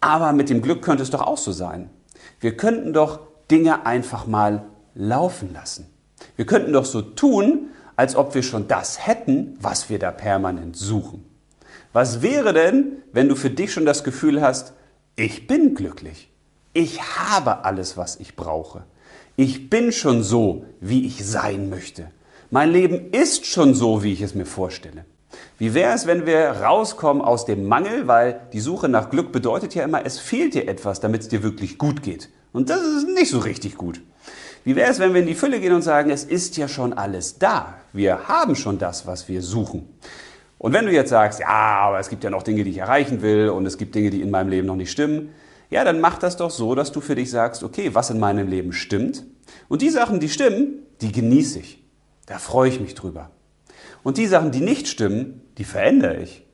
Aber 0.00 0.32
mit 0.32 0.48
dem 0.48 0.62
Glück 0.62 0.80
könnte 0.80 1.02
es 1.02 1.10
doch 1.10 1.20
auch 1.20 1.36
so 1.36 1.52
sein. 1.52 1.90
Wir 2.40 2.56
könnten 2.56 2.94
doch 2.94 3.20
Dinge 3.50 3.84
einfach 3.84 4.26
mal 4.26 4.64
laufen 4.94 5.52
lassen. 5.52 5.92
Wir 6.36 6.46
könnten 6.46 6.72
doch 6.72 6.86
so 6.86 7.02
tun, 7.02 7.68
als 8.02 8.16
ob 8.16 8.34
wir 8.34 8.42
schon 8.42 8.66
das 8.66 9.06
hätten, 9.06 9.56
was 9.60 9.88
wir 9.88 10.00
da 10.00 10.10
permanent 10.10 10.76
suchen. 10.76 11.24
Was 11.92 12.20
wäre 12.20 12.52
denn, 12.52 12.96
wenn 13.12 13.28
du 13.28 13.36
für 13.36 13.48
dich 13.48 13.72
schon 13.72 13.86
das 13.86 14.02
Gefühl 14.02 14.42
hast, 14.42 14.72
ich 15.14 15.46
bin 15.46 15.76
glücklich. 15.76 16.28
Ich 16.72 17.00
habe 17.00 17.64
alles, 17.64 17.96
was 17.96 18.16
ich 18.18 18.34
brauche. 18.34 18.82
Ich 19.36 19.70
bin 19.70 19.92
schon 19.92 20.24
so, 20.24 20.64
wie 20.80 21.06
ich 21.06 21.24
sein 21.24 21.70
möchte. 21.70 22.10
Mein 22.50 22.72
Leben 22.72 23.12
ist 23.12 23.46
schon 23.46 23.72
so, 23.72 24.02
wie 24.02 24.12
ich 24.12 24.20
es 24.20 24.34
mir 24.34 24.46
vorstelle. 24.46 25.04
Wie 25.58 25.72
wäre 25.72 25.94
es, 25.94 26.08
wenn 26.08 26.26
wir 26.26 26.48
rauskommen 26.50 27.22
aus 27.22 27.44
dem 27.44 27.68
Mangel, 27.68 28.08
weil 28.08 28.40
die 28.52 28.58
Suche 28.58 28.88
nach 28.88 29.10
Glück 29.10 29.30
bedeutet 29.30 29.76
ja 29.76 29.84
immer, 29.84 30.04
es 30.04 30.18
fehlt 30.18 30.54
dir 30.54 30.66
etwas, 30.66 30.98
damit 30.98 31.20
es 31.20 31.28
dir 31.28 31.44
wirklich 31.44 31.78
gut 31.78 32.02
geht. 32.02 32.30
Und 32.52 32.68
das 32.68 32.82
ist 32.82 33.06
nicht 33.06 33.30
so 33.30 33.38
richtig 33.38 33.76
gut. 33.76 34.00
Wie 34.64 34.76
wäre 34.76 34.90
es, 34.90 34.98
wenn 34.98 35.12
wir 35.12 35.20
in 35.20 35.26
die 35.26 35.34
Fülle 35.34 35.60
gehen 35.60 35.72
und 35.72 35.82
sagen, 35.82 36.10
es 36.10 36.24
ist 36.24 36.56
ja 36.56 36.68
schon 36.68 36.92
alles 36.92 37.38
da. 37.38 37.74
Wir 37.92 38.28
haben 38.28 38.54
schon 38.54 38.78
das, 38.78 39.06
was 39.06 39.28
wir 39.28 39.42
suchen. 39.42 39.88
Und 40.58 40.72
wenn 40.72 40.86
du 40.86 40.92
jetzt 40.92 41.10
sagst, 41.10 41.40
ja, 41.40 41.48
aber 41.48 41.98
es 41.98 42.08
gibt 42.08 42.22
ja 42.22 42.30
noch 42.30 42.44
Dinge, 42.44 42.62
die 42.62 42.70
ich 42.70 42.78
erreichen 42.78 43.20
will 43.22 43.48
und 43.48 43.66
es 43.66 43.78
gibt 43.78 43.94
Dinge, 43.94 44.10
die 44.10 44.22
in 44.22 44.30
meinem 44.30 44.48
Leben 44.48 44.68
noch 44.68 44.76
nicht 44.76 44.92
stimmen, 44.92 45.30
ja, 45.70 45.84
dann 45.84 46.00
mach 46.00 46.18
das 46.18 46.36
doch 46.36 46.50
so, 46.50 46.74
dass 46.74 46.92
du 46.92 47.00
für 47.00 47.14
dich 47.14 47.30
sagst, 47.30 47.64
okay, 47.64 47.94
was 47.94 48.10
in 48.10 48.20
meinem 48.20 48.46
Leben 48.46 48.72
stimmt. 48.72 49.24
Und 49.68 49.82
die 49.82 49.90
Sachen, 49.90 50.20
die 50.20 50.28
stimmen, 50.28 50.86
die 51.00 51.10
genieße 51.10 51.58
ich. 51.58 51.82
Da 52.26 52.38
freue 52.38 52.68
ich 52.68 52.78
mich 52.78 52.94
drüber. 52.94 53.30
Und 54.02 54.18
die 54.18 54.26
Sachen, 54.26 54.52
die 54.52 54.60
nicht 54.60 54.86
stimmen, 54.86 55.40
die 55.58 55.64
verändere 55.64 56.22
ich. 56.22 56.46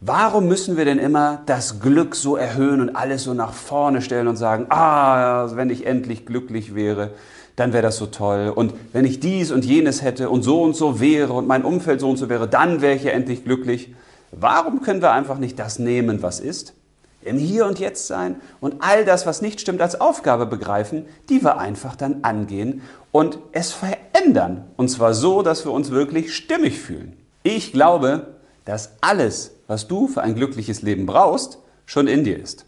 Warum 0.00 0.46
müssen 0.46 0.76
wir 0.76 0.84
denn 0.84 1.00
immer 1.00 1.42
das 1.46 1.80
Glück 1.80 2.14
so 2.14 2.36
erhöhen 2.36 2.80
und 2.80 2.94
alles 2.94 3.24
so 3.24 3.34
nach 3.34 3.52
vorne 3.52 4.00
stellen 4.00 4.28
und 4.28 4.36
sagen, 4.36 4.66
ah, 4.70 5.48
wenn 5.56 5.70
ich 5.70 5.86
endlich 5.86 6.24
glücklich 6.24 6.76
wäre, 6.76 7.10
dann 7.56 7.72
wäre 7.72 7.82
das 7.82 7.96
so 7.96 8.06
toll. 8.06 8.52
Und 8.54 8.74
wenn 8.92 9.04
ich 9.04 9.18
dies 9.18 9.50
und 9.50 9.64
jenes 9.64 10.02
hätte 10.02 10.30
und 10.30 10.42
so 10.42 10.62
und 10.62 10.76
so 10.76 11.00
wäre 11.00 11.32
und 11.32 11.48
mein 11.48 11.64
Umfeld 11.64 12.00
so 12.00 12.08
und 12.08 12.16
so 12.16 12.28
wäre, 12.28 12.46
dann 12.46 12.80
wäre 12.80 12.94
ich 12.94 13.02
ja 13.02 13.10
endlich 13.10 13.44
glücklich. 13.44 13.92
Warum 14.30 14.82
können 14.82 15.02
wir 15.02 15.10
einfach 15.10 15.38
nicht 15.38 15.58
das 15.58 15.80
nehmen, 15.80 16.22
was 16.22 16.38
ist? 16.38 16.74
Im 17.22 17.36
Hier 17.36 17.66
und 17.66 17.80
Jetzt 17.80 18.06
sein 18.06 18.36
und 18.60 18.76
all 18.78 19.04
das, 19.04 19.26
was 19.26 19.42
nicht 19.42 19.60
stimmt, 19.60 19.80
als 19.80 20.00
Aufgabe 20.00 20.46
begreifen, 20.46 21.06
die 21.28 21.42
wir 21.42 21.58
einfach 21.58 21.96
dann 21.96 22.18
angehen 22.22 22.82
und 23.10 23.40
es 23.50 23.72
verändern. 23.72 24.66
Und 24.76 24.90
zwar 24.90 25.12
so, 25.12 25.42
dass 25.42 25.64
wir 25.64 25.72
uns 25.72 25.90
wirklich 25.90 26.36
stimmig 26.36 26.78
fühlen. 26.78 27.16
Ich 27.42 27.72
glaube, 27.72 28.38
dass 28.64 28.92
alles, 29.00 29.57
was 29.68 29.86
du 29.86 30.08
für 30.08 30.22
ein 30.22 30.34
glückliches 30.34 30.82
Leben 30.82 31.06
brauchst, 31.06 31.58
schon 31.86 32.08
in 32.08 32.24
dir 32.24 32.38
ist. 32.38 32.66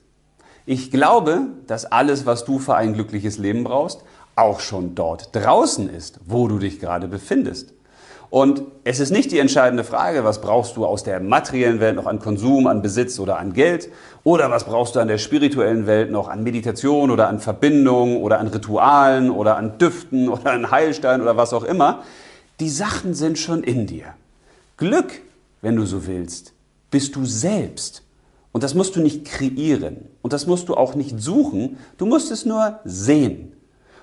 Ich 0.66 0.92
glaube, 0.92 1.48
dass 1.66 1.86
alles, 1.86 2.26
was 2.26 2.44
du 2.44 2.60
für 2.60 2.76
ein 2.76 2.94
glückliches 2.94 3.38
Leben 3.38 3.64
brauchst, 3.64 4.04
auch 4.36 4.60
schon 4.60 4.94
dort 4.94 5.34
draußen 5.34 5.90
ist, 5.90 6.20
wo 6.24 6.46
du 6.46 6.58
dich 6.58 6.78
gerade 6.78 7.08
befindest. 7.08 7.72
Und 8.30 8.62
es 8.84 9.00
ist 9.00 9.10
nicht 9.10 9.32
die 9.32 9.40
entscheidende 9.40 9.82
Frage, 9.82 10.22
was 10.22 10.40
brauchst 10.40 10.76
du 10.76 10.86
aus 10.86 11.02
der 11.02 11.18
materiellen 11.18 11.80
Welt 11.80 11.96
noch 11.96 12.06
an 12.06 12.20
Konsum, 12.20 12.68
an 12.68 12.80
Besitz 12.80 13.18
oder 13.18 13.38
an 13.38 13.54
Geld 13.54 13.88
oder 14.22 14.52
was 14.52 14.64
brauchst 14.64 14.94
du 14.94 15.00
an 15.00 15.08
der 15.08 15.18
spirituellen 15.18 15.88
Welt 15.88 16.12
noch 16.12 16.28
an 16.28 16.44
Meditation 16.44 17.10
oder 17.10 17.26
an 17.26 17.40
Verbindung 17.40 18.22
oder 18.22 18.38
an 18.38 18.46
Ritualen 18.46 19.30
oder 19.30 19.56
an 19.56 19.78
Düften 19.78 20.28
oder 20.28 20.52
an 20.52 20.70
Heilstein 20.70 21.20
oder 21.22 21.36
was 21.36 21.52
auch 21.52 21.64
immer. 21.64 22.04
Die 22.60 22.68
Sachen 22.68 23.14
sind 23.14 23.36
schon 23.36 23.64
in 23.64 23.88
dir. 23.88 24.14
Glück, 24.76 25.22
wenn 25.60 25.74
du 25.74 25.84
so 25.84 26.06
willst, 26.06 26.52
bist 26.90 27.16
du 27.16 27.24
selbst. 27.24 28.02
Und 28.52 28.64
das 28.64 28.74
musst 28.74 28.96
du 28.96 29.00
nicht 29.00 29.24
kreieren 29.24 30.08
und 30.22 30.32
das 30.32 30.46
musst 30.46 30.68
du 30.68 30.74
auch 30.74 30.96
nicht 30.96 31.20
suchen, 31.20 31.78
du 31.98 32.06
musst 32.06 32.32
es 32.32 32.44
nur 32.44 32.80
sehen. 32.84 33.52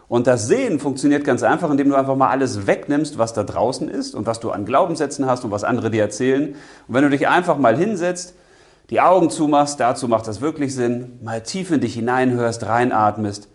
Und 0.07 0.25
das 0.25 0.47
Sehen 0.47 0.79
funktioniert 0.79 1.25
ganz 1.25 1.43
einfach, 1.43 1.69
indem 1.69 1.89
du 1.89 1.95
einfach 1.95 2.15
mal 2.15 2.29
alles 2.29 2.65
wegnimmst, 2.65 3.17
was 3.17 3.33
da 3.33 3.43
draußen 3.43 3.89
ist 3.89 4.15
und 4.15 4.25
was 4.25 4.39
du 4.39 4.51
an 4.51 4.65
Glaubenssätzen 4.65 5.25
hast 5.25 5.43
und 5.43 5.51
was 5.51 5.65
andere 5.65 5.91
dir 5.91 6.01
erzählen. 6.01 6.55
Und 6.87 6.93
wenn 6.93 7.03
du 7.03 7.09
dich 7.09 7.27
einfach 7.27 7.57
mal 7.57 7.75
hinsetzt, 7.75 8.33
die 8.89 9.01
Augen 9.01 9.29
zumachst, 9.29 9.81
dazu 9.81 10.07
macht 10.07 10.27
das 10.27 10.39
wirklich 10.39 10.73
Sinn, 10.73 11.19
mal 11.21 11.43
tief 11.43 11.71
in 11.71 11.81
dich 11.81 11.95
hineinhörst, 11.95 12.65
reinatmest 12.65 13.49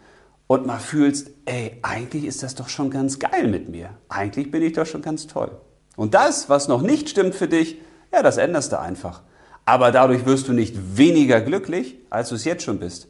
und 0.47 0.67
mal 0.67 0.79
fühlst, 0.79 1.31
ey, 1.47 1.79
eigentlich 1.81 2.27
ist 2.27 2.43
das 2.43 2.55
doch 2.55 2.69
schon 2.69 2.91
ganz 2.91 3.19
geil 3.19 3.49
mit 3.49 3.71
mir. 3.71 3.89
Eigentlich 4.11 4.51
bin 4.51 4.61
ich 4.61 4.75
doch 4.75 4.85
schon 4.85 5.01
ganz 5.01 5.27
toll. 5.27 5.53
Und 5.97 6.13
das, 6.13 6.51
was 6.51 6.69
noch 6.69 6.83
nicht 6.83 7.09
stimmt 7.09 7.35
für 7.35 7.49
dich, 7.49 7.79
ja, 8.13 8.23
das 8.23 8.37
änderst 8.37 8.73
du 8.73 8.79
einfach. 8.79 9.23
Aber 9.65 9.93
dadurch 9.93 10.27
wirst 10.27 10.49
du 10.49 10.53
nicht 10.53 10.97
weniger 10.97 11.41
glücklich, 11.41 11.97
als 12.11 12.31
du 12.31 12.35
es 12.35 12.45
jetzt 12.45 12.65
schon 12.65 12.79
bist, 12.79 13.09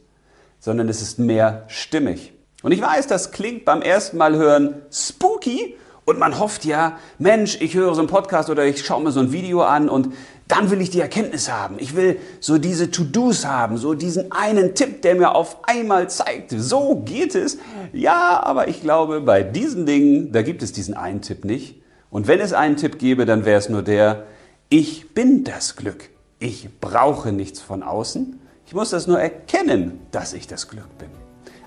sondern 0.59 0.87
es 0.87 1.01
ist 1.01 1.19
mehr 1.19 1.63
stimmig. 1.67 2.33
Und 2.61 2.71
ich 2.71 2.81
weiß, 2.81 3.07
das 3.07 3.31
klingt 3.31 3.65
beim 3.65 3.81
ersten 3.81 4.17
Mal 4.17 4.35
hören 4.35 4.75
spooky 4.91 5.75
und 6.05 6.19
man 6.19 6.39
hofft 6.39 6.65
ja, 6.65 6.97
Mensch, 7.17 7.59
ich 7.61 7.73
höre 7.73 7.93
so 7.95 8.01
einen 8.01 8.09
Podcast 8.09 8.49
oder 8.49 8.65
ich 8.65 8.85
schaue 8.85 9.03
mir 9.03 9.11
so 9.11 9.19
ein 9.19 9.31
Video 9.31 9.63
an 9.63 9.89
und 9.89 10.13
dann 10.47 10.69
will 10.69 10.81
ich 10.81 10.89
die 10.89 10.99
Erkenntnis 10.99 11.49
haben. 11.51 11.75
Ich 11.79 11.95
will 11.95 12.17
so 12.39 12.57
diese 12.57 12.91
To-Dos 12.91 13.45
haben, 13.45 13.77
so 13.77 13.93
diesen 13.93 14.31
einen 14.31 14.75
Tipp, 14.75 15.01
der 15.01 15.15
mir 15.15 15.33
auf 15.33 15.57
einmal 15.63 16.09
zeigt, 16.09 16.51
so 16.55 17.01
geht 17.05 17.35
es. 17.35 17.57
Ja, 17.93 18.41
aber 18.43 18.67
ich 18.67 18.81
glaube, 18.81 19.21
bei 19.21 19.43
diesen 19.43 19.85
Dingen, 19.85 20.31
da 20.31 20.41
gibt 20.41 20.61
es 20.61 20.73
diesen 20.73 20.93
einen 20.95 21.21
Tipp 21.21 21.45
nicht. 21.45 21.81
Und 22.09 22.27
wenn 22.27 22.41
es 22.41 22.53
einen 22.53 22.75
Tipp 22.75 22.99
gäbe, 22.99 23.25
dann 23.25 23.45
wäre 23.45 23.57
es 23.57 23.69
nur 23.69 23.81
der, 23.81 24.25
ich 24.73 25.13
bin 25.13 25.43
das 25.43 25.75
Glück. 25.75 26.09
Ich 26.39 26.67
brauche 26.81 27.31
nichts 27.31 27.61
von 27.61 27.83
außen. 27.83 28.39
Ich 28.65 28.73
muss 28.73 28.89
das 28.89 29.05
nur 29.05 29.19
erkennen, 29.19 29.99
dass 30.09 30.33
ich 30.33 30.47
das 30.47 30.67
Glück 30.67 30.97
bin. 30.97 31.09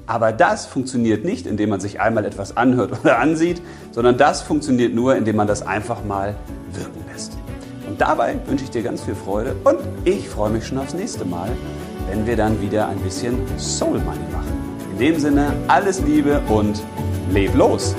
Aber 0.09 0.33
das 0.33 0.67
funktioniert 0.67 1.25
nicht, 1.25 1.47
indem 1.47 1.71
man 1.71 1.79
sich 1.79 2.01
einmal 2.01 2.25
etwas 2.25 2.57
anhört 2.57 2.99
oder 3.01 3.21
ansieht, 3.21 3.63
sondern 3.93 4.19
das 4.19 4.43
funktioniert 4.43 4.93
nur, 4.93 5.15
indem 5.15 5.37
man 5.37 5.47
das 5.47 5.65
einfach 5.65 6.03
mal 6.03 6.35
wirken 6.73 7.05
lässt. 7.13 7.35
Und 7.87 8.01
dabei 8.01 8.41
wünsche 8.45 8.65
ich 8.65 8.71
dir 8.71 8.83
ganz 8.83 9.03
viel 9.03 9.15
Freude 9.15 9.55
und 9.63 9.79
ich 10.05 10.29
freue 10.29 10.51
mich 10.51 10.67
schon 10.67 10.79
aufs 10.79 10.95
nächste 10.95 11.25
Mal, 11.25 11.53
wenn 12.11 12.27
wir 12.27 12.37
dann 12.37 12.61
wieder 12.61 12.89
ein 12.89 12.99
bisschen 12.99 13.39
Soul 13.57 14.01
Money 14.01 14.19
machen. 14.33 14.53
In 14.91 14.99
dem 14.99 15.21
Sinne, 15.21 15.53
alles 15.69 16.01
Liebe 16.01 16.41
und 16.49 16.83
leb 17.31 17.55
los! 17.55 17.95